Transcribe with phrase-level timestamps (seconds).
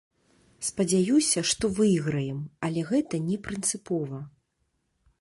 [0.69, 4.19] Спадзяюся, што выйграем, але гэта не прынцыпова.